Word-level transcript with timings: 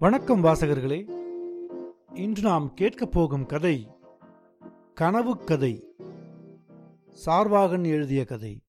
வணக்கம் 0.00 0.44
வாசகர்களே. 0.44 0.98
இன்று 2.14 2.42
நாம் 2.42 2.74
கேட்கப் 2.74 3.12
போகும் 3.12 3.46
கதை 3.46 3.88
கனவு 4.94 5.44
கதை 5.44 5.94
சார்வாகன் 7.26 7.84
எழுதிய 7.84 8.24
கதை. 8.24 8.60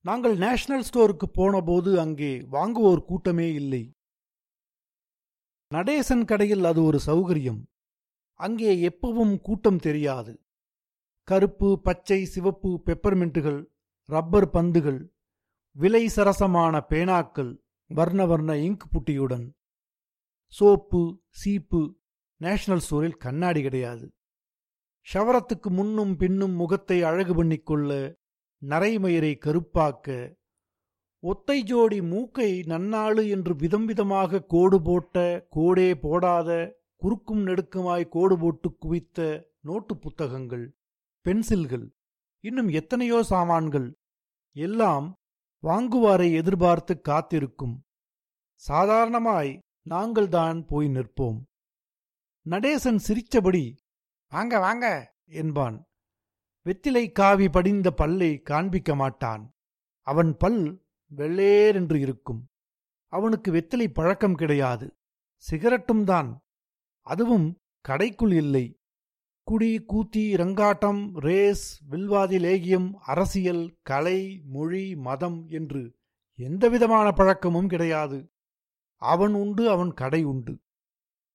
நாங்கள் 0.00 0.36
நேஷனல் 0.36 0.84
ஸ்டோருக்கு 0.90 1.26
போனபோது 1.32 2.00
அங்கே 2.00 2.38
வாங்குவோர் 2.40 3.04
கூட்டமே 3.04 3.52
இல்லை. 3.52 3.92
நடேசன் 5.74 6.24
கடையில் 6.24 6.64
அது 6.64 6.82
ஒரு 6.82 7.00
சௌகரியம். 7.06 7.62
அங்கே 8.32 8.88
எப்பவும் 8.88 9.40
கூட்டம் 9.40 9.78
தெரியாது. 9.78 10.40
கருப்பு 11.22 11.80
பச்சை 11.80 12.24
சிவப்பு 12.24 12.82
பெப்பர்மெண்ட்டுகள் 12.86 13.66
ரப்பர் 14.04 14.50
பந்துகள் 14.50 15.12
விலை 15.70 16.06
சரசமான 16.06 16.80
பேனாக்கள் 16.88 17.64
வர்ண 17.90 18.20
வர்ண 18.26 18.52
இங்க் 18.66 18.84
புட்டியுடன். 18.92 19.46
சோப்பு 20.52 21.00
சீப்பு 21.40 21.80
நேஷனல் 22.40 22.82
ஸ்டோரில் 22.86 23.20
கண்ணாடி 23.24 23.60
கிடையாது. 23.62 24.06
ஷவரத்துக்கு 25.06 25.68
முன்னும் 25.70 26.14
பின்னும் 26.16 26.54
முகத்தை 26.54 26.98
அழகு 27.02 27.34
பண்ணிக்கொள்ள 27.34 27.90
நரைமயிரை 28.62 29.32
கருப்பாக்க 29.44 30.06
ஒத்தை 31.22 31.58
ஜோடி 31.62 31.98
மூக்கை 32.02 32.50
நன்னாளு 32.66 33.22
என்று 33.28 33.52
விதம் 33.54 33.86
விதமாக 33.86 34.40
கோடு 34.46 34.78
போட்ட 34.80 35.16
கோடே 35.56 35.88
போடாத 35.94 36.50
குறுக்கும் 36.96 37.42
நெடுக்குமாய் 37.46 38.04
கோடு 38.08 38.36
போட்டு 38.38 38.68
குவித்த 38.78 39.20
நோட்டு 39.60 39.94
புத்தகங்கள் 39.96 40.66
பென்சில்கள் 41.26 41.86
இன்னும் 42.44 42.68
எத்தனையோ 42.70 43.18
சாமான்கள் 43.22 43.88
எல்லாம் 44.56 45.06
வாங்குவாரை 45.62 46.34
எதிர்பார்த்து 46.34 47.00
காத்திருக்கும். 47.00 47.84
சாதாரணமாய் 48.54 49.58
நாங்கள்தான் 49.90 50.66
போய் 50.66 50.86
நிற்போம். 50.86 51.42
நடேசன் 52.50 52.96
சிரித்தபடி 52.96 53.78
வாங்க 54.28 54.58
வாங்க 54.58 55.14
என்பான். 55.24 55.84
வெத்திலை 56.64 57.12
காவி 57.12 57.48
படிந்த 57.48 57.90
பல்லை 57.90 58.42
காண்பிக்க 58.42 58.94
மாட்டான். 58.94 59.54
அவன் 60.02 60.36
பல் 60.36 60.84
வெள்ளேரென்று 61.16 62.00
இருக்கும். 62.00 62.48
அவனுக்கு 63.06 63.52
வெத்திலை 63.52 63.88
பழக்கம் 63.88 64.34
கிடையாது. 64.34 64.94
சிகரெட்டும் 65.50 66.04
தான். 66.04 66.40
அதுவும் 67.00 67.58
கடைக்குள் 67.88 68.36
இல்லை. 68.36 68.78
குடி 69.48 69.84
கூத்தி 69.88 70.36
ரங்காட்டம் 70.36 71.18
ரேஸ் 71.18 71.80
வில்வாதி 71.88 72.36
லேகியம் 72.36 72.92
அரசியல் 73.00 73.76
கலை 73.82 74.42
மொழி 74.44 74.96
மதம் 74.96 75.46
என்று 75.48 75.94
எந்தவிதமான 76.34 77.12
பழக்கமும் 77.12 77.68
கிடையாது. 77.68 78.30
அவன் 78.96 79.34
உண்டு 79.34 79.70
அவன் 79.70 79.92
கடை 79.92 80.24
உண்டு. 80.24 80.60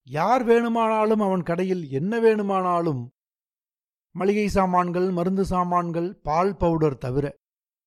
யார் 0.04 0.44
வேணுமானாலும் 0.44 1.20
அவன் 1.20 1.44
கடையில் 1.44 1.88
என்ன 1.90 2.20
வேணுமானாலும் 2.20 3.12
மளிகை 4.12 4.48
சாமான்கள் 4.48 5.12
மருந்து 5.12 5.46
சாமான்கள் 5.46 6.14
பால் 6.14 6.58
பவுடர் 6.58 6.98
தவிர 6.98 7.38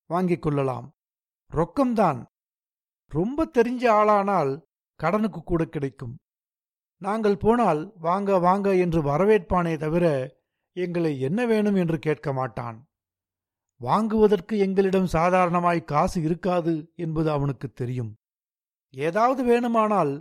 வாங்கிக் 0.06 0.42
கொள்ளலாம். 0.42 0.92
ரொக்கம்தான். 1.50 2.26
ரொம்ப 3.06 3.50
தெரிஞ்ச 3.58 3.82
ஆளானால் 4.00 4.62
கடனுக்கு 4.94 5.42
கூட 5.42 5.64
கிடைக்கும். 5.64 6.16
நாங்கள் 7.04 7.36
போனால் 7.36 7.80
வாங்க 7.98 8.38
வாங்க 8.38 8.68
என்று 8.76 9.00
வரவேற்பானே 9.02 9.76
தவிர 9.76 10.06
எங்களை 10.76 11.20
என்ன 11.20 11.40
வேணும் 11.46 11.74
என்று 11.74 11.98
கேட்க 11.98 12.32
மாட்டான். 12.32 12.78
வாங்குவதற்கு 13.80 14.54
எங்களிடம் 14.58 15.06
சாதாரணமாய் 15.06 15.80
காசு 15.84 16.18
இருக்காது 16.22 16.74
என்பது 16.94 17.28
அவனுக்கு 17.30 17.68
தெரியும். 17.72 18.12
ஏதாவது 18.94 19.42
வேணுமானால் 19.44 20.12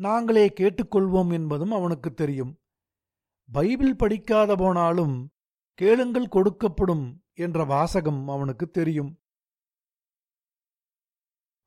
நாங்களே 0.00 0.46
கேட்டுக்கொள்வோம் 0.60 1.32
என்பதும் 1.32 1.72
அவனுக்கு 1.72 2.10
தெரியும். 2.14 2.52
பைபிள் 3.48 3.94
படிக்காத 3.96 4.54
போனாலும் 4.56 5.16
கேளுங்கள் 5.78 6.34
கொடுக்கப்படும் 6.36 7.06
என்ற 7.34 7.64
வாசகம் 7.64 8.22
அவனுக்கு 8.28 8.66
தெரியும். 8.70 9.10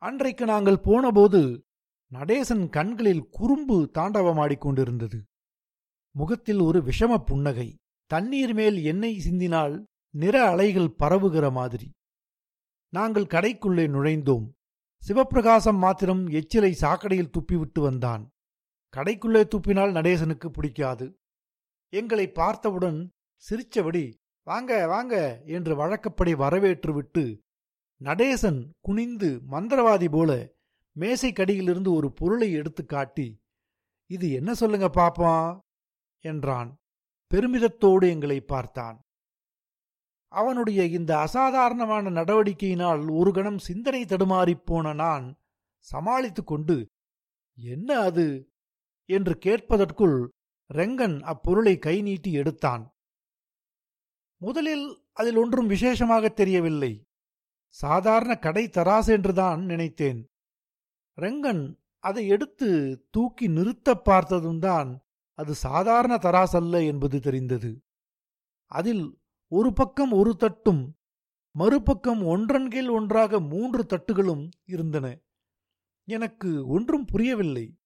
அன்றைக்கு 0.01 0.45
நாங்கள் 0.45 0.79
போனபோது 0.79 1.41
நடேசன் 2.15 2.69
கண்களில் 2.69 3.29
குறும்பு 3.29 3.91
தாண்டவமாடிக்கொண்டிருந்தது. 3.93 5.21
முகத்தில் 6.11 6.59
ஒரு 6.59 6.79
விஷம 6.79 7.17
புன்னகை. 7.17 7.75
தண்ணீர் 8.05 8.53
மேல் 8.53 8.83
எண்ணெய் 8.83 9.21
சிந்தினால் 9.29 9.83
நிற 10.09 10.49
அலைகள் 10.49 10.95
பரவுகிற 10.99 11.51
மாதிரி. 11.51 11.91
நாங்கள் 12.89 13.23
கடைக்குள்ளே 13.23 13.87
நுழைந்தோம். 13.87 14.51
சிவப்பிரகாசம் 15.07 15.77
மாத்திரம் 15.77 16.27
எச்சிலை 16.27 16.71
சாக்கடையில் 16.81 17.31
துப்பிவிட்டு 17.31 17.79
வந்தான். 17.79 18.29
கடைக்குள்ளே 18.97 19.43
துப்பினால் 19.43 19.91
நடேசனுக்கு 19.91 20.47
பிடிக்காது. 20.47 21.15
எங்களை 21.89 22.31
பார்த்தவுடன் 22.31 23.11
சிரிச்சபடி 23.49 24.13
வாங்க 24.43 24.87
வாங்க 24.87 25.41
என்று 25.45 25.75
வழக்கப்படி 25.75 26.33
வரவேற்றுவிட்டு 26.33 27.39
நடேசன் 28.03 28.69
குனிந்து 28.81 29.41
மந்திரவாதி 29.51 30.07
போல 30.11 30.54
மேசைக்கடியிலிருந்து 30.99 31.93
ஒரு 31.93 32.11
பொருளை 32.11 32.51
எடுத்து 32.51 32.85
காட்டி 32.85 33.37
இது 34.09 34.31
என்ன 34.31 34.53
சொல்லுங்க 34.53 34.87
பாப்பா? 34.87 35.59
என்றான். 36.19 36.75
பெருமிதத்தோடு 37.33 38.09
எங்களை 38.09 38.41
பார்த்தான். 38.41 38.99
அவனுடைய 40.27 40.85
இந்த 40.85 41.19
அசாதாரணமான 41.19 42.09
நடவடிக்கையினால் 42.09 43.17
ஒரு 43.17 43.31
கணம் 43.31 43.57
சிந்தனை 43.57 44.05
தடுமாறிப் 44.05 44.65
போன 44.65 44.93
நான் 44.93 45.35
சமாளித்துக்கொண்டு 45.91 46.85
என்ன 47.57 47.99
அது? 47.99 48.49
என்று 49.09 49.39
கேட்பதற்குள் 49.45 50.27
ரெங்கன் 50.73 51.21
அப்பொருளை 51.21 51.77
கை 51.77 52.01
நீட்டி 52.01 52.31
எடுத்தான். 52.31 52.89
முதலில் 54.37 55.03
அதில் 55.13 55.35
ஒன்றும் 55.35 55.67
விசேஷமாக 55.67 56.29
தெரியவில்லை. 56.29 57.03
சாதாரண 57.67 58.35
கடை 58.35 58.67
தராசு 58.67 59.07
என்றுதான் 59.07 59.65
நினைத்தேன். 59.65 60.25
ரெங்கன் 61.21 61.75
அதை 61.99 62.27
எடுத்து 62.27 62.67
தூக்கி 63.11 63.47
நிறுத்தப் 63.47 64.03
பார்த்ததும் 64.03 64.59
தான் 64.59 65.01
அது 65.33 65.55
சாதாரண 65.55 66.15
தராசல்ல 66.15 66.85
என்பது 66.85 67.19
தெரிந்தது. 67.19 67.83
அதில் 68.65 69.19
ஒரு 69.47 69.73
பக்கம் 69.73 70.11
ஒரு 70.11 70.35
தட்டும் 70.35 70.97
மறுபக்கம் 71.51 72.25
ஒன்றன் 72.25 72.67
கீழ் 72.67 72.87
ஒன்றாக 72.87 73.39
மூன்று 73.39 73.83
தட்டுகளும் 73.83 74.49
இருந்தன. 74.65 75.19
எனக்கு 76.07 76.67
ஒன்றும் 76.67 77.05
புரியவில்லை. 77.05 77.77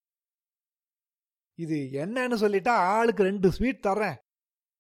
இது 1.54 1.90
என்னன்னு 1.94 2.36
சொல்லிட்டா 2.42 2.70
ஆளுக்கு 2.70 3.24
ரெண்டு 3.24 3.52
ஸ்வீட் 3.52 3.86
தரேன் 3.88 4.16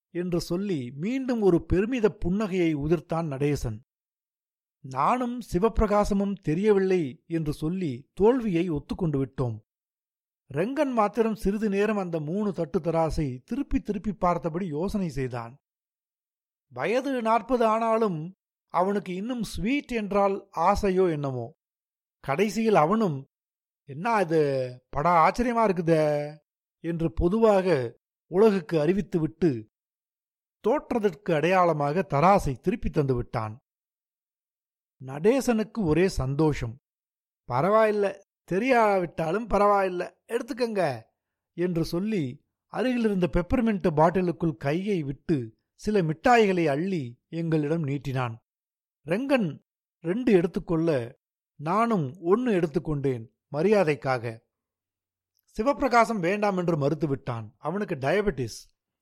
என்று 0.09 0.41
சொல்லி 0.41 0.91
மீண்டும் 0.91 1.41
ஒரு 1.41 1.65
பெருமித 1.65 2.17
புன்னகையை 2.25 2.75
உதிர்த்தான் 2.75 3.27
நடேசன். 3.27 3.88
நானும் 4.85 5.41
சிவப்பிரகாசமும் 5.41 6.35
தெரியவில்லை 6.41 7.23
என்று 7.27 7.53
சொல்லி 7.53 8.09
தோல்வியை 8.13 8.65
ஒத்துக்கொண்டு 8.69 9.17
விட்டோம். 9.21 9.57
ரெங்கன் 10.51 10.93
மாத்திரம் 10.93 11.35
சிறிது 11.35 11.69
நேரம் 11.69 11.97
அந்த 11.97 12.19
மூணு 12.19 12.53
தட்டு 12.53 12.79
தராசை 12.79 13.27
திருப்பி 13.43 13.79
திருப்பி 13.79 14.13
பார்த்தபடி 14.13 14.67
யோசனை 14.67 15.09
செய்தான். 15.09 15.53
வயது 16.71 17.21
நாற்பது 17.21 17.65
ஆனாலும் 17.65 18.19
அவனுக்கு 18.73 19.15
இன்னும் 19.15 19.43
ஸ்வீட் 19.43 19.91
என்றால் 19.91 20.35
ஆசையோ 20.55 21.05
என்னமோ. 21.11 21.47
கடைசியில் 22.23 22.75
அவனும் 22.75 23.17
என்ன 23.89 24.21
இது 24.21 24.41
படா 24.95 25.13
ஆச்சரியமா 25.25 25.63
இருக்குதே 25.67 26.03
என்று 26.83 27.07
பொதுவாக 27.11 27.67
உலகுக்கு 28.31 28.75
அறிவித்துவிட்டு 28.77 29.49
தோற்றதற்கு 30.63 31.31
அடையாளமாக 31.33 32.05
தராசை 32.13 32.53
திருப்பி 32.59 32.89
தந்து 32.89 33.15
விட்டான். 33.15 33.53
நடேசனுக்கு 35.05 35.79
ஒரே 35.81 36.07
சந்தோஷம். 36.07 36.81
பரவாயில்ல 37.47 38.21
தெரியாவிட்டாலும் 38.51 39.47
பரவாயில்ல 39.49 40.03
எடுத்துக்கங்க 40.27 41.01
என்று 41.53 41.85
சொல்லி 41.85 42.47
அருகிலிருந்த 42.73 43.29
பெப்பர்மெண்ட் 43.33 43.87
பாட்டிலுக்குள் 43.91 44.57
கையை 44.57 45.03
விட்டு 45.03 45.57
சில 45.73 46.01
மிட்டாய்களை 46.01 46.65
அள்ளி 46.65 47.21
எங்களிடம் 47.29 47.83
நீட்டினான். 47.83 48.35
ரெங்கன் 49.05 49.63
ரெண்டு 50.01 50.31
எடுத்துக்கொள்ள 50.31 51.17
நானும் 51.55 52.17
ஒன்னு 52.21 52.51
எடுத்துக்கொண்டேன் 52.51 53.25
மரியாதைக்காக. 53.51 54.39
சிவப்பிரகாசம் 55.55 56.19
வேண்டாம் 56.19 56.57
என்று 56.57 56.75
மறுத்துவிட்டான். 56.77 57.51
அவனுக்கு 57.57 57.95
டயபெட்டிஸ் 57.95 58.59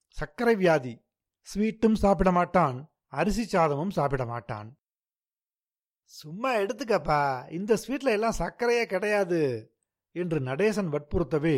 சர்க்கரை 0.08 0.56
வியாதி 0.56 1.06
ஸ்வீட்டும் 1.48 1.94
சாப்பிட 1.94 2.32
மாட்டான் 2.32 2.90
அரிசி 3.08 3.58
சாதமும் 3.58 3.90
சாப்பிட 3.90 4.26
மாட்டான். 4.26 4.78
சும்மா 6.10 6.56
எடுத்துக்கப்பா. 6.56 7.52
இந்த 7.52 7.78
ஸ்வீட்ல 7.82 8.10
எல்லாம் 8.10 8.38
சர்க்கரையே 8.38 8.86
கிடையாது 8.86 9.72
என்று 10.12 10.40
நடேசன் 10.40 10.90
வற்புறுத்தவே 10.94 11.58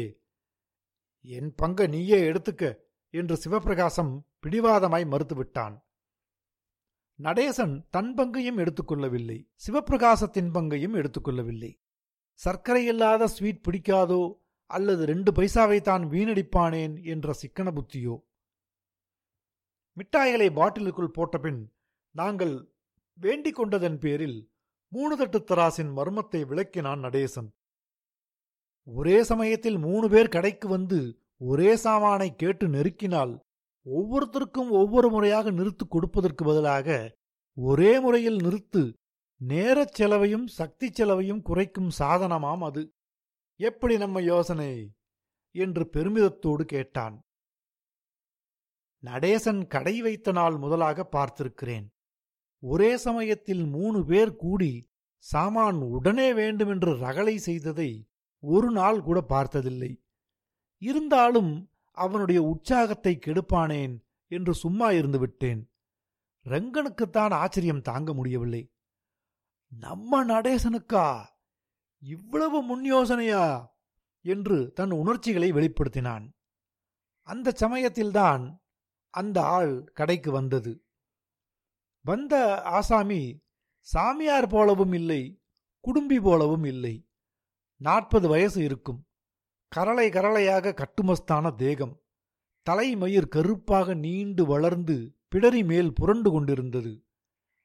என் 1.21 1.55
பங்க 1.55 1.87
நீயே 1.87 2.31
எடுத்துக்க 2.31 2.63
என்று 3.13 3.35
சிவப்பிரகாசம் 3.43 4.11
பிடிவாதமாய் 4.43 5.05
மறுத்துவிட்டான். 5.13 5.75
நடேசன் 7.19 7.87
தன் 7.89 8.13
பங்கையும் 8.13 8.57
எடுத்துக்கொள்ளவில்லை. 8.57 9.47
சிவபிரகாசத்தின் 9.67 10.51
பங்கையும் 10.51 10.95
எடுத்துக்கொள்ளவில்லை. 10.95 11.71
சர்க்கரை 12.33 12.85
இல்லாத 12.85 13.27
ஸ்வீட் 13.27 13.65
பிடிக்காதோ 13.67 14.21
அல்லது 14.65 15.05
ரெண்டு 15.05 15.31
பைசாவை 15.31 15.81
தான் 15.81 16.03
வீணடிப்பானேன் 16.03 17.03
என்ற 17.03 17.33
சிக்கன 17.33 17.71
புத்தியோ? 17.71 18.15
மிட்டாய்களை 19.97 20.49
பாட்டிலுக்குள் 20.53 21.15
போட்டபின் 21.17 21.61
நாங்கள் 22.15 22.53
வேண்டிக் 23.19 23.55
கொண்டதன் 23.55 23.97
பேரில் 23.97 24.51
மூணு 24.87 25.17
தட்டு 25.17 25.39
தராசின் 25.39 25.91
மர்மத்தை 25.95 26.45
விளக்கினான் 26.45 26.99
நடேசன். 26.99 27.49
ஒரே 28.83 29.23
சமயத்தில் 29.23 29.77
மூணு 29.77 30.09
பேர் 30.09 30.29
கடைக்கு 30.29 30.67
வந்து 30.67 31.19
ஒரே 31.37 31.75
சாமானை 31.75 32.35
கேட்டு 32.35 32.67
நெருக்கினால் 32.67 33.39
ஒவ்வொருத்தருக்கும் 33.85 34.69
ஒவ்வொரு 34.69 35.09
முறையாக 35.09 35.51
நிறுத்து 35.51 35.87
கொடுப்பதற்கு 35.89 36.45
பதிலாக 36.45 37.15
ஒரே 37.55 37.99
முறையில் 37.99 38.35
நிறுத்து 38.35 38.93
நேரச் 39.37 39.93
செலவையும் 39.93 40.47
சக்தி 40.47 40.91
செலவையும் 40.91 41.41
குறைக்கும் 41.41 41.89
சாதனமாம் 41.99 42.63
அது. 42.63 42.93
எப்படி 43.59 43.97
நம்ம 43.97 44.21
யோசனை? 44.21 44.91
என்று 45.51 45.89
பெருமிதத்தோடு 45.93 46.61
கேட்டான். 46.61 47.21
நடேசன் 49.03 49.67
கடை 49.67 50.01
வைத்த 50.01 50.31
நாள் 50.31 50.57
முதலாக 50.57 51.07
பார்த்திருக்கிறேன். 51.11 51.87
ஒரே 52.59 52.97
சமயத்தில் 52.97 53.65
மூணு 53.65 54.05
பேர் 54.05 54.35
கூடி 54.35 54.91
சாமான் 55.17 55.75
உடனே 55.75 56.33
வேண்டுமென்று 56.33 56.97
ரகளை 56.97 57.37
செய்ததை 57.37 58.09
ஒரு 58.39 58.71
நாள் 58.71 59.01
கூட 59.01 59.21
பார்த்ததில்லை. 59.21 60.03
இருந்தாலும் 60.77 61.71
அவனுடைய 61.91 62.43
உற்சாகத்தை 62.43 63.19
கெடுப்பானேன் 63.25 63.99
என்று 64.27 64.53
சும்மா 64.53 64.91
இருந்து 64.91 65.19
விட்டேன். 65.19 65.71
ரங்கனுக்குத்தான் 66.43 67.31
ஆச்சரியம் 67.31 67.81
தாங்க 67.81 68.13
முடியவில்லை. 68.13 68.73
நம்ம 69.79 70.25
நடேசனுக்கா? 70.25 71.25
இவ்வளவு 71.99 72.61
முன் 72.61 72.83
யோசனையா? 72.83 73.77
என்று 74.21 74.71
தன் 74.73 74.91
உணர்ச்சிகளை 74.91 75.51
வெளிப்படுத்தினான். 75.51 76.29
அந்த 77.21 77.51
சமயத்தில்தான் 77.51 78.61
அந்த 79.09 79.41
ஆள் 79.41 79.83
கடைக்கு 79.83 80.31
வந்தது. 80.31 80.83
வந்த 82.01 82.61
ஆசாமி 82.61 83.41
சாமியார் 83.81 84.47
போலவும் 84.47 84.93
இல்லை 84.93 85.41
குடும்பி 85.79 86.19
போலவும் 86.19 86.63
இல்லை. 86.63 87.07
நாற்பது 87.75 88.27
வயசு 88.27 88.63
இருக்கும். 88.63 89.07
கரளை 89.67 90.09
கரளையாக 90.09 90.73
கட்டுமஸ்தான 90.73 91.55
தேகம். 91.55 92.01
தலைமயிர் 92.61 93.27
கருப்பாக 93.27 93.93
நீண்டு 93.93 94.45
வளர்ந்து 94.45 95.15
பிடரி 95.35 95.65
மேல் 95.65 95.93
புரண்டு 95.93 96.31
கொண்டிருந்தது. 96.31 97.03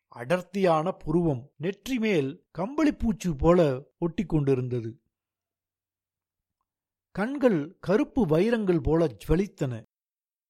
அடர்த்தியான 0.09 0.93
புருவம் 0.93 1.53
நெற்றி 1.57 1.99
மேல் 1.99 2.47
கம்பளிப்பூச்சு 2.59 3.39
போல 3.39 3.83
ஒட்டி 3.99 4.25
கொண்டிருந்தது. 4.25 5.01
கண்கள் 7.11 7.77
கருப்பு 7.81 8.27
வைரங்கள் 8.27 8.81
போல 8.81 9.07
ஜுவலித்தன 9.07 9.87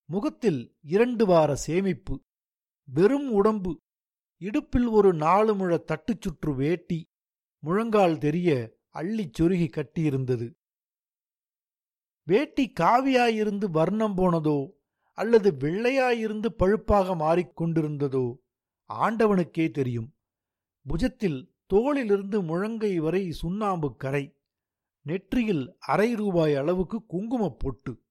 முகத்தில் 0.05 0.77
இரண்டு 0.81 1.27
வார 1.27 1.55
சேமிப்பு. 1.55 2.24
வெறும் 2.85 3.33
உடம்பு. 3.33 3.81
இடுப்பில் 4.37 4.87
ஒரு 4.87 5.15
நாலு 5.15 5.55
முழ 5.55 5.77
தட்டுச் 5.77 6.21
சுற்று 6.21 6.55
வேட்டி. 6.55 7.07
முழங்கால் 7.59 8.19
தெரிய 8.19 8.77
அள்ளிச் 8.95 9.41
சொருகி 9.41 9.69
கட்டியிருந்தது. 9.69 10.53
வேட்டி 12.23 12.73
காவியாயிருந்து 12.81 13.71
வர்ணம் 13.71 14.17
போனதோ 14.17 14.71
அல்லது 15.13 15.53
வெள்ளையாயிருந்து 15.53 16.47
பழுப்பாக 16.47 17.15
மாறிக்கொண்டிருந்ததோ 17.15 18.37
ஆண்டவனுக்கே 18.89 19.71
தெரியும். 19.71 20.15
புஜத்தில் 20.89 21.53
தோளிலிருந்து 21.75 22.43
முழங்கை 22.43 22.97
வரை 22.97 23.31
சுண்ணாம்பு 23.31 23.97
கரை. 23.97 24.37
நெற்றியில் 25.03 25.77
அரை 25.79 26.15
ரூபாய் 26.15 26.55
அளவுக்கு 26.55 27.07
குங்குமப் 27.07 27.59
பொட்டு. 27.59 28.04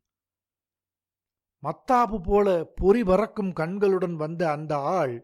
மத்தாப்பு 1.63 2.17
போல 2.23 2.47
பொறி 2.75 3.03
பறக்கும் 3.03 3.53
கண்களுடன் 3.53 4.15
வந்த 4.15 4.51
அந்த 4.51 4.73
ஆள் 4.77 5.15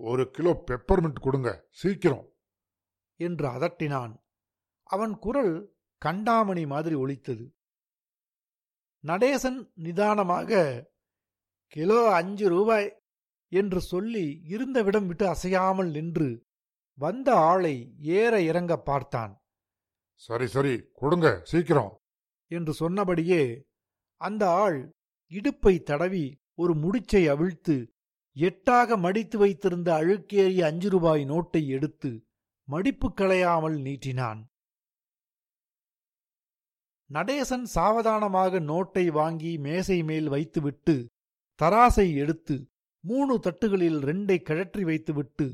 ஒரு 0.00 0.24
கிலோ 0.30 0.62
பெப்பர்மெண்ட் 0.66 1.20
கொடுங்க 1.20 1.50
சீக்கிரம். 1.70 2.24
என்று 3.20 3.46
அதட்டினான். 3.48 4.12
அவன் 4.90 5.14
குரல் 5.18 5.54
கண்டாமணி 6.02 6.66
மாதிரி 6.66 6.94
ஒலித்தது. 6.94 7.46
நடேசன் 9.04 9.58
நிதானமாக 9.74 10.60
கிலோ 11.66 12.00
அஞ்சு 12.10 12.48
ரூபாய் 12.48 12.88
என்று 13.52 13.80
சொல்லி 13.80 14.26
இருந்தவிடம் 14.48 15.06
விட்டு 15.06 15.26
அசையாமல் 15.28 15.90
நின்று 15.90 16.28
வந்த 16.98 17.28
ஆளை 17.34 17.74
ஏற 17.98 18.40
இறங்க 18.42 18.72
பார்த்தான். 18.78 19.32
சரி 20.22 20.46
சரி 20.46 20.74
கொடுங்க 20.92 21.40
சீக்கிரம். 21.42 21.92
என்று 22.50 22.72
சொன்னபடியே 22.72 23.42
அந்த 24.20 24.44
ஆள் 24.50 24.78
இடுப்பை 25.30 25.82
தடவி 25.82 26.40
ஒரு 26.54 26.74
முடிச்சை 26.74 27.28
அவிழ்த்து 27.28 27.76
எட்டாக 28.36 28.96
மடித்து 28.96 29.38
வைத்திருந்த 29.38 29.94
அழுக்கேறிய 29.94 30.64
அஞ்சு 30.64 30.88
ரூபாய் 30.88 31.24
நோட்டை 31.24 31.66
எடுத்து 31.66 32.26
மடிப்பு 32.64 33.12
களையாமல் 33.16 33.76
நீட்டினான். 33.80 34.40
நடேசன் 37.10 37.66
சாவதானமாக 37.74 38.60
நோட்டை 38.60 39.10
வாங்கி 39.10 39.58
மேசை 39.58 40.02
மேல் 40.02 40.28
வைத்துவிட்டு 40.28 41.06
தராசை 41.60 42.14
எடுத்து 42.14 42.56
மூணு 43.00 43.40
தட்டுகளில் 43.42 44.00
ரெண்டை 44.00 44.42
கழற்றி 44.42 44.84
வைத்துவிட்டு 44.84 45.46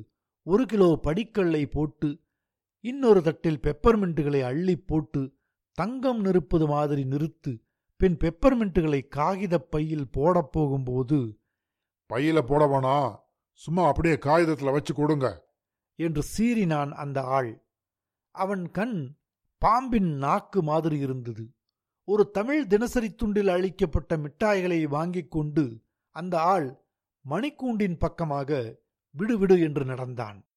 ஒரு 0.43 0.67
கிலோ 0.67 0.99
படிக்கல்லை 1.03 1.67
போட்டு 1.67 2.21
இன்னொரு 2.81 3.23
தட்டில் 3.23 3.61
பெப்பர்மெண்ட்டுகளை 3.61 4.41
அள்ளிப் 4.43 4.87
போட்டு 4.87 5.37
தங்கம் 5.79 6.21
நிறுப்பது 6.21 6.67
மாதிரி 6.67 7.05
நிறுத்து 7.05 7.53
பின் 7.97 8.17
பெப்பர்மெண்ட்டுகளை 8.17 9.09
காகிதப் 9.09 9.71
பையில் 9.71 10.11
போடப் 10.11 10.53
போகும்போது 10.53 11.41
பையில 12.13 12.41
போட 12.41 12.67
வேணாம் 12.67 13.23
சும்மா 13.53 13.87
அப்படியே 13.87 14.15
காகிதத்துல 14.15 14.73
வச்சு 14.73 14.95
கொடுங்க. 14.95 15.53
என்று 15.95 16.23
சீறினான் 16.37 16.91
அந்த 16.91 17.23
ஆள். 17.23 17.67
அவன் 18.31 18.71
கண் 18.71 19.17
பாம்பின் 19.59 20.17
நாக்கு 20.17 20.63
மாதிரி 20.63 20.99
இருந்தது. 20.99 21.55
ஒரு 22.05 22.31
தமிழ் 22.31 22.67
தினசரி 22.67 23.11
துண்டில் 23.11 23.49
அளிக்கப்பட்ட 23.49 24.17
மிட்டாய்களை 24.17 24.83
வாங்கிக் 24.83 25.31
கொண்டு 25.31 25.85
அந்த 26.11 26.41
ஆள் 26.41 26.85
மணிக்கூண்டின் 27.29 27.99
பக்கமாக 27.99 28.79
விடுவிடு 29.19 29.61
என்று 29.61 29.85
நடந்தான். 29.85 30.49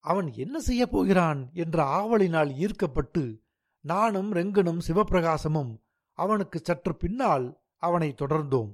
அவன் 0.00 0.32
என்ன 0.32 0.60
செய்யப் 0.60 0.90
போகிறான்? 0.90 1.50
என்ற 1.52 1.84
ஆவலினால் 1.84 2.54
ஈர்க்கப்பட்டு 2.54 3.43
நானும் 3.84 4.32
ரெங்கனும் 4.32 4.80
சிவப்பிரகாசமும் 4.88 5.72
அவனுக்கு 6.18 6.60
சற்று 6.62 6.96
பின்னால் 6.96 7.60
அவனை 7.76 8.14
தொடர்ந்தோம். 8.18 8.72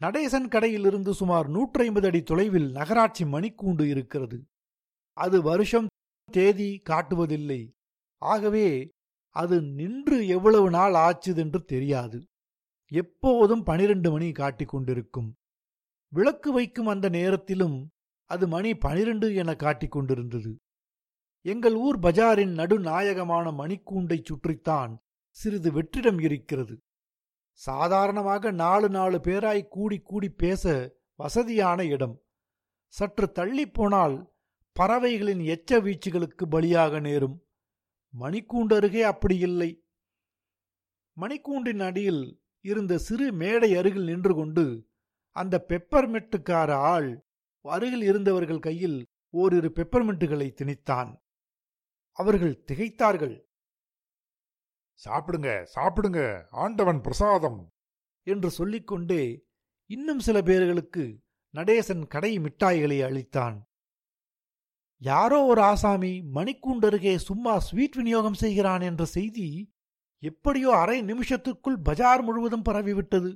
நடேசன் 0.00 0.48
கடையிலிருந்து 0.48 1.10
சுமார் 1.10 1.48
நூற்றி 1.48 1.84
ஐம்பது 1.84 2.06
அடி 2.06 2.22
தொலைவில் 2.22 2.70
நகராட்சி 2.70 3.24
மணிக்கூண்டு 3.24 3.88
இருக்கிறது. 3.88 4.44
அது 5.16 5.42
வருஷம் 5.42 5.86
தேதி 6.32 6.82
காட்டுவதில்லை. 6.90 7.72
ஆகவே 8.22 8.88
அது 9.36 9.62
நின்று 9.62 10.26
எவ்வளவு 10.26 10.70
நாள் 10.70 10.92
ஆச்சுதென்று 10.92 11.64
தெரியாது. 11.64 12.24
எப்போதும் 12.92 13.62
பனிரெண்டு 13.62 14.10
மணி 14.10 14.32
காட்டிக் 14.32 14.68
கொண்டிருக்கும். 14.68 15.34
விளக்கு 16.12 16.52
வைக்கும் 16.52 16.86
அந்த 16.86 17.08
நேரத்திலும் 17.08 17.88
அது 18.24 18.48
மணி 18.48 18.76
பனிரெண்டு 18.76 19.34
என 19.34 19.54
காட்டிக் 19.54 19.90
கொண்டிருந்தது. 19.90 20.56
எங்கள் 21.50 21.74
ஊர் 21.74 21.98
பஜாரின் 21.98 22.54
நடுநாயகமான 22.54 23.50
மணிக்கூண்டைச் 23.50 24.24
சுற்றித்தான் 24.24 24.92
சிறிது 25.30 25.70
வெற்றிடம் 25.72 26.22
இருக்கிறது. 26.22 26.74
சாதாரணமாக 27.58 28.50
நாலு 28.50 28.88
நாலு 28.88 29.18
பேராய் 29.18 29.68
கூடி 29.68 29.98
கூடி 29.98 30.28
பேச 30.28 30.92
வசதியான 31.14 31.84
இடம். 31.84 32.16
சற்று 32.92 33.32
தள்ளிப் 33.32 33.74
போனால் 33.74 34.16
பறவைகளின் 34.72 35.40
எச்ச 35.40 35.80
வீச்சுகளுக்கு 35.80 36.46
பலியாக 36.50 37.00
நேரும். 37.00 37.36
மணிக்கூண்டு 38.20 38.74
அருகே 38.74 39.02
அப்படி 39.02 39.38
இல்லை. 39.38 39.70
மணிக்கூண்டின் 41.16 41.82
அடியில் 41.82 42.22
இருந்த 42.60 42.98
சிறு 42.98 43.32
மேடை 43.32 43.76
அருகில் 43.76 44.04
நின்று 44.04 44.34
கொண்டு 44.34 44.66
அந்த 45.36 45.64
பெப்பர்மெட்டுக்கார 45.68 46.70
ஆள் 46.92 47.26
அருகில் 47.60 48.02
இருந்தவர்கள் 48.02 48.58
கையில் 48.58 48.98
ஓரிரு 49.30 49.70
பெப்பர்மெண்ட்டுகளை 49.74 50.48
திணித்தான். 50.52 51.10
அவர்கள் 52.18 52.54
திகைத்தார்கள். 52.66 53.36
சாப்பிடுங்க 55.00 55.48
சாப்பிடுங்க 55.74 56.20
ஆண்டவன் 56.62 57.00
பிரசாதம். 57.00 57.60
என்று 58.26 58.48
சொல்லிக்கொண்டே 58.50 59.22
இன்னும் 59.90 60.22
சில 60.26 60.38
பேர்களுக்கு 60.42 61.04
நடேசன் 61.54 62.02
கடை 62.06 62.32
மிட்டாய்களை 62.38 62.98
அளித்தான். 63.08 63.56
யாரோ 65.02 65.38
ஒரு 65.44 65.62
ஆசாமி 65.62 66.12
மணிக்கூண்டருகே 66.34 67.14
சும்மா 67.28 67.52
ஸ்வீட் 67.58 67.94
விநியோகம் 67.94 68.40
செய்கிறான் 68.42 68.80
என்ற 68.80 69.04
செய்தி 69.04 69.48
எப்படியோ 70.22 70.70
அரை 70.76 70.98
நிமிஷத்துக்குள் 71.02 71.78
பஜார் 71.82 72.22
முழுவதும் 72.22 72.66
பரவிவிட்டது. 72.68 73.30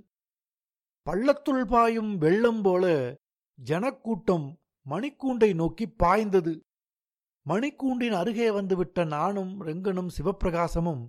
பள்ளத்துள் 1.07 1.65
பாயும் 1.65 2.13
வெள்ளம் 2.19 2.63
போல 2.63 2.85
ஜனக்கூட்டம் 3.59 4.47
மணிக்கூண்டை 4.87 5.51
நோக்கி 5.55 5.87
பாய்ந்தது. 6.03 6.55
மணிக்கூண்டின் 7.47 8.13
அருகே 8.13 8.51
வந்துவிட்ட 8.51 9.05
நானும் 9.05 9.63
ரெங்கனும் 9.63 10.11
சிவப்பிரகாசமும் 10.17 11.03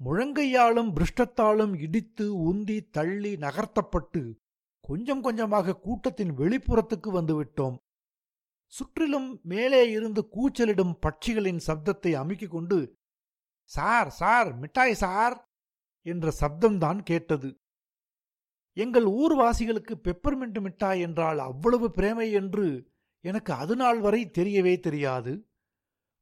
முழங்கையாலும் 0.00 0.90
பிருஷ்டத்தாலும் 0.92 1.74
இடித்து 1.80 2.24
உந்தி 2.48 2.78
தள்ளி 2.90 3.32
நகர்த்தப்பட்டு 3.36 4.22
கொஞ்சம் 4.84 5.20
கொஞ்சமாக 5.20 5.76
கூட்டத்தின் 5.76 6.32
வெளிப்புறத்துக்கு 6.34 7.10
வந்துவிட்டோம். 7.18 7.76
சுற்றிலும் 8.72 9.40
மேலே 9.42 9.82
இருந்து 9.90 10.22
கூச்சலிடும் 10.28 10.94
பட்சிகளின் 11.02 11.60
சப்தத்தை 11.66 12.12
அமுக்கிக் 12.14 12.54
கொண்டு 12.54 12.78
சார் 13.70 14.10
சார் 14.10 14.50
மிட்டாய் 14.54 14.94
சார்! 14.94 15.36
என்ற 16.06 16.32
சப்தம்தான் 16.40 17.00
கேட்டது. 17.02 17.48
எங்கள் 18.76 19.06
ஊர்வாசிகளுக்கு 19.18 19.94
பெப்பர்மெண்ட் 20.04 20.58
மிட்டாய் 20.60 21.00
என்றால் 21.00 21.38
அவ்வளவு 21.40 21.86
பிரேமை 21.90 22.28
என்று 22.32 22.66
எனக்கு 23.26 23.52
அது 23.52 23.74
நாள் 23.76 24.00
வரை 24.00 24.22
தெரியவே 24.38 24.74
தெரியாது. 24.80 25.32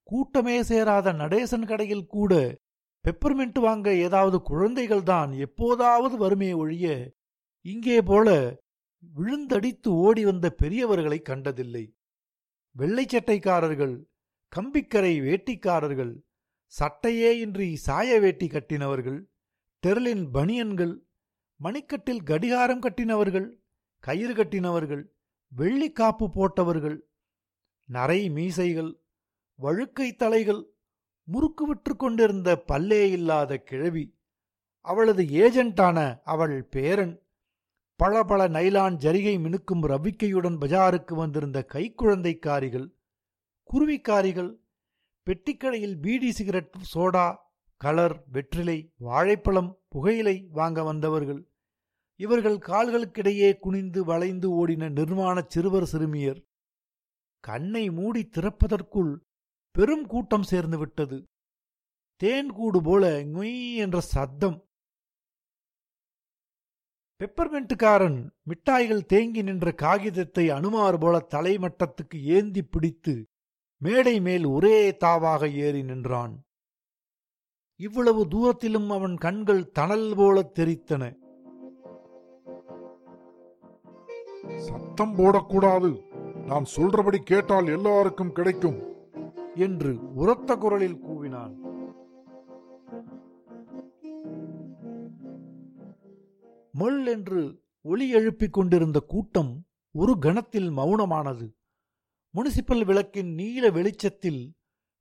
கூட்டமே 0.08 0.56
சேராத 0.62 1.12
நடேசன் 1.12 1.66
கடையில் 1.66 2.06
கூட 2.06 2.32
பெப்பர்மெண்ட் 3.04 3.58
வாங்க 3.58 3.88
ஏதாவது 4.06 4.36
குழந்தைகள்தான் 4.50 5.30
எப்போதாவது 5.38 6.16
வருமே 6.16 6.50
ஒழிய 6.52 6.86
இங்கே 7.64 7.98
போல 8.02 8.28
விழுந்தடித்து 9.02 9.88
ஓடி 10.04 10.22
வந்த 10.24 10.46
பெரியவர்களை 10.62 11.18
கண்டதில்லை. 11.22 11.84
வெள்ளை 12.74 13.04
சட்டைக்காரர்கள் 13.06 13.96
கம்பிக்கரை 14.52 15.14
வேட்டிக்காரர்கள் 15.26 16.14
சட்டையே 16.72 17.30
இன்றி 17.40 17.68
சாய 17.76 18.18
வேட்டி 18.20 18.46
கட்டினவர்கள் 18.48 19.18
டெர்லின் 19.82 20.24
பனியன்கள் 20.34 20.94
மணிக்கட்டில் 21.60 22.22
கடிகாரம் 22.22 22.82
கட்டினவர்கள் 22.82 23.48
கயிறு 24.04 24.34
கட்டினவர்கள் 24.34 25.04
வெள்ளி 25.54 25.88
காப்பு 25.92 26.26
போட்டவர்கள் 26.30 26.98
நரை 27.88 28.20
மீசைகள் 28.28 28.92
வழுக்கை 29.58 30.08
தலைகள் 30.14 30.62
முறுக்கு 31.28 31.64
விற்று 31.66 31.94
கொண்டிருந்த 31.96 32.50
பல்லே 32.68 33.02
இல்லாத 33.10 33.58
கிழவி 33.62 34.04
அவளது 34.84 35.22
ஏஜென்டான 35.42 35.98
அவள் 36.24 36.56
பேரன் 36.68 37.14
பல 38.00 38.24
பல 38.24 38.48
நைலான் 38.48 38.96
ஜரிகை 38.96 39.34
மினுக்கும் 39.38 39.84
ரவிக்கையுடன் 39.84 40.58
பஜாருக்கு 40.58 41.14
வந்திருந்த 41.14 41.58
கைக்குழந்தைக்காரிகள் 41.72 42.88
குருவிக்காரிகள் 43.70 44.50
பெட்டிக்கடையில் 45.26 45.96
பீடி 45.98 46.30
சிகரெட் 46.32 46.74
சோடா 46.94 47.26
கலர் 47.80 48.16
வெற்றிலை 48.32 48.78
வாழைப்பழம் 48.98 49.70
புகையிலை 49.88 50.36
வாங்க 50.50 50.82
வந்தவர்கள் 50.82 51.40
இவர்கள் 52.20 52.58
கால்களுக்கிடையே 52.66 53.58
குனிந்து 53.58 54.04
வளைந்து 54.04 54.48
ஓடின 54.60 54.90
நிர்வாண 54.90 55.44
சிறுவர் 55.48 55.86
சிறுமியர் 55.92 56.40
கண்ணை 57.44 57.90
மூடி 57.90 58.22
திறப்பதற்குள் 58.26 59.14
பெரும் 59.74 60.06
கூட்டம் 60.06 60.42
சேர்ந்து 60.42 60.78
விட்டது. 60.78 61.26
தேன்கூடு 62.20 62.80
போல 62.82 63.22
நொய் 63.24 63.74
என்ற 63.74 64.00
சத்தம். 64.00 64.58
பெப்பர்மெண்ட்டுக்காரன் 67.20 68.18
மிட்டாய்கள் 68.42 69.04
தேங்கி 69.04 69.42
நின்ற 69.42 69.72
காகிதத்தை 69.72 70.44
அனுமார் 70.50 70.98
போல 70.98 71.26
தலைமட்டத்துக்கு 71.34 72.18
ஏந்தி 72.36 72.62
பிடித்து 72.62 73.14
மேடை 73.82 74.20
மேல் 74.20 74.44
ஒரே 74.44 74.78
தாவாக 75.04 75.52
ஏறி 75.56 75.82
நின்றான். 75.82 76.34
இவ்வளவு 77.80 78.22
தூரத்திலும் 78.28 78.88
அவன் 78.90 79.16
கண்கள் 79.16 79.70
தணல் 79.70 80.10
போல 80.16 80.42
தெரித்தன. 80.54 81.04
சத்தம் 84.52 85.14
போடக்கூடாது. 85.16 86.02
நான் 86.46 86.64
சொல்றபடி 86.76 87.16
கேட்டால் 87.16 87.66
எல்லாருக்கும் 87.66 88.32
கிடைக்கும் 88.32 88.82
என்று 89.54 90.14
உரத்த 90.14 90.56
குரலில் 90.56 91.04
கூவினான். 91.04 91.54
மல் 96.78 97.06
என்று 97.06 97.62
ஒளி 97.82 98.10
எழுப்பிக் 98.10 98.52
கொண்டிருந்த 98.52 99.00
கூட்டம் 99.00 99.66
ஒரு 99.92 100.18
கணத்தில் 100.18 100.70
மௌனமானது 100.70 101.50
முனிசிபல் 102.34 102.84
விளக்கின் 102.84 103.34
நீல 103.34 103.70
வெளிச்சத்தில் 103.70 104.54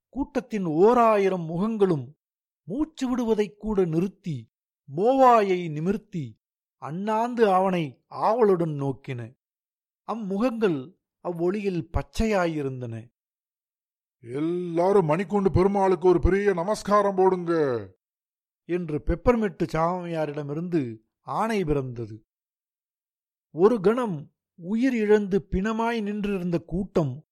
கூட்டத்தின் 0.09 0.65
ஓராயிரம் 0.65 1.50
முகங்களும் 1.50 2.12
மூச்சு 2.63 3.09
விடுவதைக் 3.09 3.59
கூட 3.59 3.85
நிறுத்தி 3.85 4.51
மோவாயை 4.95 5.69
நிமிர்த்தி 5.69 6.41
அண்ணாந்து 6.84 7.54
அவனை 7.54 8.04
ஆவலுடன் 8.10 8.82
நோக்கின. 8.82 9.38
அம்முகங்கள் 10.08 10.96
அவ்வொளியில் 11.24 11.90
பச்சையாயிருந்தன. 11.94 13.12
எல்லாரும் 14.20 15.06
மணிக்கொண்டு 15.06 15.52
பெருமாளுக்கு 15.52 16.08
ஒரு 16.08 16.20
பெரிய 16.20 16.54
நமஸ்காரம் 16.54 17.16
போடுங்க. 17.16 17.54
என்று 18.66 19.02
பெப்பர்மெட்டு 19.06 19.68
சாமியாரிடமிருந்து 19.74 20.98
ஆணை 21.22 21.63
பிறந்தது. 21.63 22.25
ஒரு 23.52 23.80
கணம் 23.80 24.32
உயிர் 24.56 24.94
இழந்து 24.94 25.48
பிணமாய் 25.52 26.02
நின்றிருந்த 26.02 26.60
கூட்டம் 26.60 27.25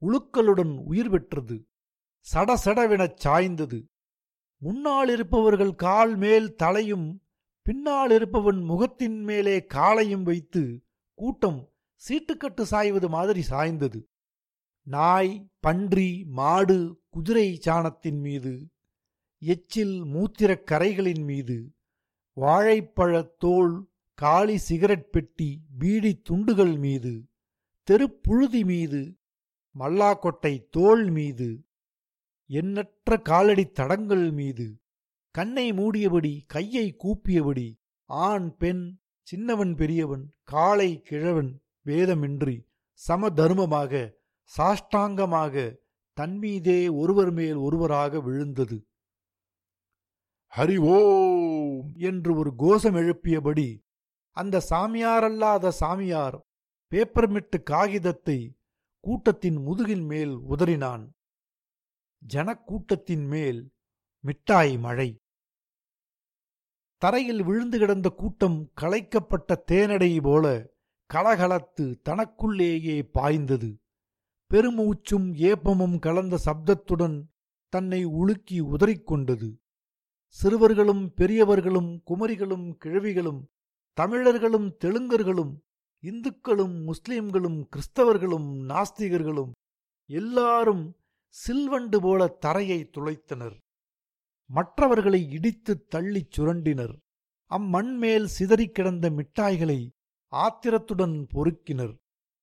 உழுக்களுடன் 0.00 0.78
உயிர் 0.84 1.10
பெற்றது. 1.10 1.68
சடசடவெனச் 2.34 3.20
சாய்ந்தது. 3.24 3.88
முன்னால் 4.56 5.08
இருப்பவர்கள் 5.08 5.74
கால் 5.74 6.16
மேல் 6.16 6.54
தலையும் 6.54 7.20
பின்னால் 7.66 8.10
இருப்பவன் 8.10 8.62
முகத்தின் 8.62 9.22
மேலே 9.22 9.64
காலையும் 9.66 10.22
வைத்து 10.22 10.62
கூட்டம் 11.18 11.72
சீட்டுக்கட்டு 12.02 12.62
சாய்வது 12.62 13.08
மாதிரி 13.08 13.42
சாய்ந்தது. 13.50 14.00
நாய் 14.86 15.50
பன்றி 15.60 16.24
மாடு 16.28 16.76
குதிரை 17.08 17.60
சாணத்தின் 17.66 18.20
மீது 18.20 18.52
எச்சில் 19.42 20.04
மூத்திரக் 20.04 20.66
கரைகளின் 20.70 21.24
மீது 21.24 21.56
வாழைப்பழத் 22.36 23.34
தோல் 23.38 23.90
காளி 24.18 24.56
சிகரெட் 24.58 25.10
பெட்டி 25.10 25.62
பீடி 25.78 26.20
துண்டுகள் 26.22 26.76
மீது 26.78 27.12
தெருப்புழுதி 27.88 28.64
மீது 28.64 29.18
மல்லாக்கொட்டை 29.74 30.66
தோல் 30.70 31.10
மீது 31.10 31.48
எண்ணற்ற 32.50 33.18
காலடி 33.20 33.64
தடங்கள் 33.70 34.30
மீது 34.30 34.66
கண்ணை 35.36 35.72
மூடியபடி 35.72 36.32
கையை 36.46 36.86
கூப்பியபடி 37.04 37.68
ஆண் 38.04 38.46
பெண் 38.56 38.84
சின்னவன் 39.26 39.74
பெரியவன் 39.74 40.22
காளை 40.42 40.90
கிழவன் 41.02 41.50
வேதமின்றி 41.86 42.56
சமதர்மமாக 43.00 43.92
சாஷ்டாங்கமாக 44.50 45.64
தன்மீதே 46.18 46.80
ஒருவர் 46.94 47.32
மேல் 47.32 47.58
ஒருவராக 47.66 48.20
விழுந்தது. 48.20 48.78
ஹரி 50.52 50.76
ஓம் 50.94 51.92
என்று 52.08 52.30
ஒரு 52.36 52.52
கோஷம் 52.56 52.94
எழுப்பியபடி 52.94 53.68
அந்த 54.36 54.62
சாமியாரல்லாத 54.70 55.72
சாமியார் 55.80 56.38
பேப்பர்மிட்டு 56.92 57.58
காகிதத்தை 57.62 58.38
கூட்டத்தின் 59.04 59.58
முதுகின் 59.66 60.06
மேல் 60.06 60.34
உதறினான். 60.52 61.04
ஜனக்கூட்டத்தின் 62.22 63.26
மேல் 63.26 63.60
மிட்டாய் 64.24 64.76
மழை. 64.78 65.10
தரையில் 67.02 67.42
விழுந்து 67.42 67.78
கிடந்த 67.78 68.08
கூட்டம் 68.08 68.70
களைக்கப்பட்ட 68.80 69.56
தேனடை 69.72 70.22
போல 70.22 70.74
கலகலத்து 71.14 71.84
தனக்குள்ளேயே 72.02 73.02
பாய்ந்தது. 73.02 73.78
பெருமூச்சும் 74.50 75.34
ஏப்பமும் 75.34 75.98
கலந்த 75.98 76.38
சப்தத்துடன் 76.44 77.16
தன்னை 77.68 78.04
உலுக்கி 78.04 78.60
உதறிக்கொண்டது. 78.60 79.48
சிறுவர்களும் 80.28 81.04
பெரியவர்களும் 81.14 82.02
குமரிகளும் 82.06 82.66
கிழவிகளும் 82.84 83.40
தமிழர்களும் 83.92 84.76
தெலுங்கர்களும் 84.84 85.52
இந்துக்களும் 86.02 86.76
முஸ்லிம்களும் 86.82 87.68
கிறிஸ்தவர்களும் 87.68 88.48
நாஸ்திகர்களும் 88.70 89.52
எல்லாரும் 90.10 90.96
சில்வண்டு 91.34 91.98
போல 92.00 92.26
தரையை 92.26 92.90
துளைத்தனர். 92.94 93.56
மற்றவர்களை 94.48 95.28
இடித்துத் 95.30 95.94
தள்ளிச் 95.94 96.30
சுரண்டினர். 96.36 96.94
அம்மண் 97.50 97.96
மேல் 97.96 98.26
சிதறிக் 98.26 98.74
கிடந்த 98.74 99.10
மிட்டாய்களை 99.10 99.90
ஆத்திரத்துடன் 100.32 101.26
பொறுக்கினர். 101.34 101.94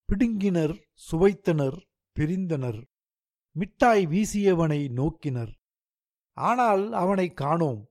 பிடுங்கினர் 0.09 0.81
சுவைத்தனர் 1.11 1.77
பிரிந்தனர். 2.19 2.85
மிட்டாய் 3.51 4.07
வீசியவனை 4.07 4.89
நோக்கினர். 4.89 5.53
ஆனால் 6.31 6.91
அவனை 6.91 7.33
காணோம். 7.33 7.87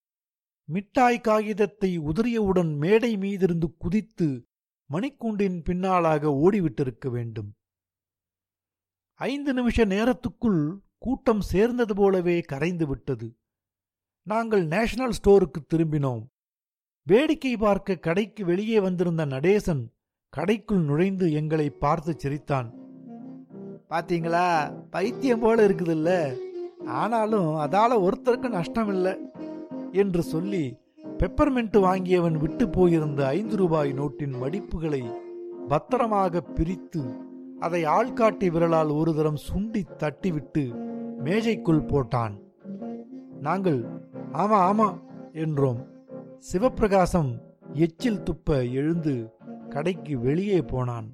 மிட்டாய் 0.65 1.21
காகிதத்தை 1.21 1.99
உதறியவுடன் 1.99 2.77
மேடை 2.77 3.17
மீதிருந்து 3.17 3.77
குதித்து 3.77 4.47
மணிக்கூண்டின் 4.93 5.63
பின்னாலாக 5.63 6.25
ஓடிவிட்டிருக்க 6.29 7.11
வேண்டும். 7.11 7.53
ஐந்து 9.15 9.53
நிமிஷ 9.53 9.87
நேரத்துக்குள் 9.87 10.79
கூட்டம் 10.99 11.41
சேர்ந்தது 11.41 11.95
போலவே 11.95 12.41
கரைந்து 12.41 12.87
விட்டது. 12.87 13.37
நாங்கள் 14.23 14.67
நேஷனல் 14.67 15.11
ஸ்டோருக்கு 15.11 15.61
திரும்பினோம். 15.75 16.23
வேடிக்கை 17.03 17.57
பார்க்க 17.57 17.95
கடைக்கு 17.95 18.45
வெளியே 18.45 18.81
வந்திருந்த 18.81 19.27
நடேசன் 19.27 19.87
கடைக்குள் 20.37 20.85
நுழைந்து 20.85 21.33
எங்களை 21.33 21.71
பார்த்து 21.71 22.19
சிரித்தான். 22.19 22.73
பாத்தீங்களா? 23.91 24.73
பைத்தியம் 24.91 25.41
போல 25.41 25.67
இருக்குதுல்ல. 25.69 26.37
ஆனாலும் 26.87 27.47
அதால 27.47 28.09
ஒருத்தருக்கு 28.09 28.49
நஷ்டம் 28.49 28.89
இல்லை 28.89 29.17
என்று 29.93 30.23
சொல்லி 30.23 30.77
பெப்பர்மெண்ட் 31.19 31.77
வாங்கியவன் 31.89 32.39
விட்டு 32.39 32.69
போயிருந்த 32.69 33.27
ஐந்து 33.27 33.57
ரூபாய் 33.57 33.93
நோட்டின் 33.93 34.35
மடிப்புகளை 34.43 35.13
பத்திரமாக 35.69 36.41
பிரித்து 36.41 37.03
அதை 37.61 37.85
ஆள்காட்டி 37.85 38.51
விரலால் 38.51 38.97
ஒரு 38.97 39.15
தரம் 39.15 39.43
சுண்டி 39.49 39.83
தட்டிவிட்டு 39.99 40.65
மேஜைக்குள் 41.25 41.85
போட்டான். 41.85 42.41
நாங்கள் 43.41 44.02
ஆமா 44.33 44.61
ஆமா 44.71 45.01
என்றோம். 45.33 45.87
சிவப்பிரகாசம் 46.53 47.39
எச்சில் 47.73 48.23
துப்ப 48.23 48.73
எழுந்து 48.73 49.33
கடைக்கு 49.69 50.19
வெளியே 50.19 50.63
போனான். 50.63 51.13